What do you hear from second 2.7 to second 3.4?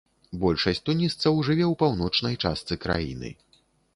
краіны.